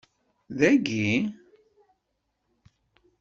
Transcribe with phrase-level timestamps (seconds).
[0.57, 1.13] Dayi?